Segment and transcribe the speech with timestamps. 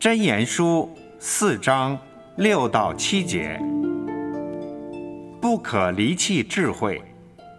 [0.00, 1.98] 箴言书四章
[2.36, 3.60] 六到七节，
[5.40, 7.02] 不可离弃智慧，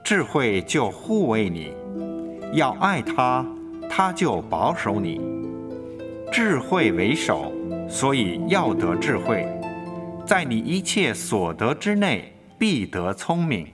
[0.05, 1.73] 智慧就护卫你；
[2.53, 3.45] 要爱他，
[3.89, 5.19] 他就保守你。
[6.31, 7.51] 智慧为首，
[7.89, 9.45] 所以要得智慧，
[10.25, 13.67] 在你一切所得之内，必得聪明。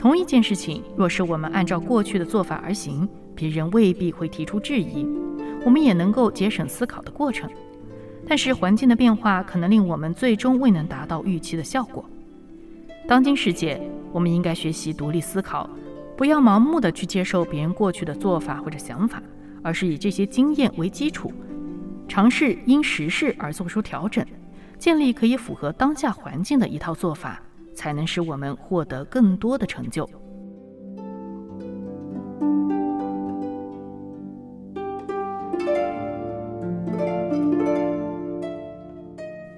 [0.00, 5.06] 同一件事情，若是我们按照过去的做法而行，别人未必会提出质疑，
[5.62, 7.50] 我们也能够节省思考的过程。
[8.26, 12.02] 但是环境的变化可能令我们最终未能达到预期的效果。
[13.06, 13.78] 当今世界，
[14.10, 15.68] 我们应该学习独立思考，
[16.16, 19.22] 不要盲目的去接受别人过去的做法或者想法，
[19.62, 21.30] 而是以这些经验为基础，
[22.08, 24.24] 尝试因时事而做出调整，
[24.78, 27.42] 建立可以符合当下环境的一套做法。
[27.80, 30.06] 才能使我们获得更多的成就。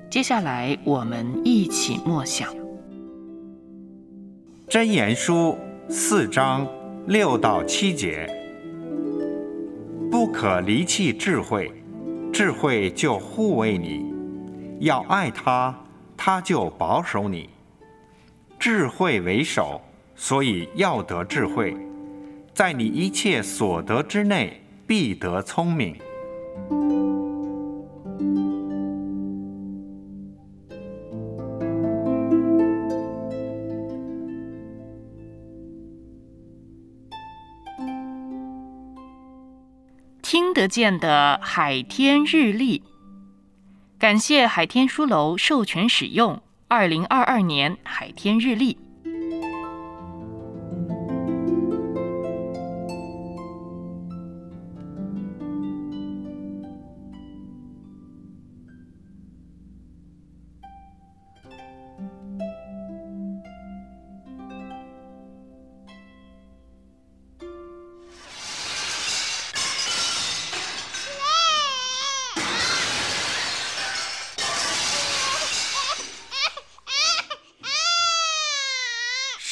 [0.08, 2.48] 接下来，我们一起默想
[4.68, 5.58] 《真言书》
[5.90, 6.64] 四章
[7.08, 8.30] 六到七节：
[10.12, 11.72] 不可离弃智慧，
[12.32, 14.14] 智慧就护卫你；
[14.78, 15.74] 要爱他，
[16.16, 17.50] 他就保守你。
[18.64, 19.80] 智慧为首，
[20.14, 21.76] 所以要得智慧，
[22.54, 25.96] 在你一切所得之内，必得聪明。
[40.22, 42.84] 听得见的海天日历，
[43.98, 46.40] 感谢海天书楼授权使用。
[46.74, 48.78] 二零二二年海天日历。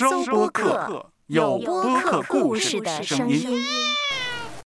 [0.00, 3.62] 收播客，有播客故事的声音。